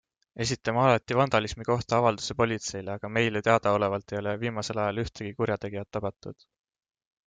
[0.43, 5.97] Esitame alati vandalismi kohta avalduse politseile, aga meile teadaolevalt ei ole viimasel ajal ühtegi kurjategijat
[5.99, 6.53] tabatud.